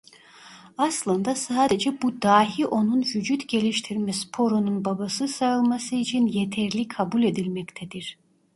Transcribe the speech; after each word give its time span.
Aslında 0.77 1.35
sadece 1.35 2.01
bu 2.01 2.21
dâhi 2.21 2.65
onun 2.67 3.01
vücut 3.01 3.49
geliştirme 3.49 4.13
sporunun 4.13 4.85
babası 4.85 5.27
sayılması 5.27 5.95
için 5.95 6.27
yeterli 6.27 6.87
kabul 6.87 7.23
edilmektedir. 7.23 8.17